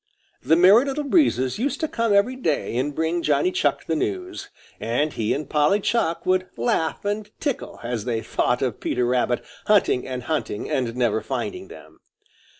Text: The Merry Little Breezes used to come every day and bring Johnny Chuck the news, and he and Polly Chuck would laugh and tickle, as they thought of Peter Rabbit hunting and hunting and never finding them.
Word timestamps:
The 0.41 0.55
Merry 0.55 0.85
Little 0.85 1.03
Breezes 1.03 1.59
used 1.59 1.79
to 1.81 1.87
come 1.87 2.11
every 2.11 2.35
day 2.35 2.75
and 2.75 2.95
bring 2.95 3.21
Johnny 3.21 3.51
Chuck 3.51 3.85
the 3.85 3.95
news, 3.95 4.49
and 4.79 5.13
he 5.13 5.31
and 5.31 5.47
Polly 5.47 5.79
Chuck 5.79 6.25
would 6.25 6.47
laugh 6.57 7.05
and 7.05 7.29
tickle, 7.39 7.79
as 7.83 8.05
they 8.05 8.21
thought 8.23 8.63
of 8.63 8.79
Peter 8.79 9.05
Rabbit 9.05 9.45
hunting 9.67 10.07
and 10.07 10.23
hunting 10.23 10.67
and 10.67 10.95
never 10.95 11.21
finding 11.21 11.67
them. 11.67 11.99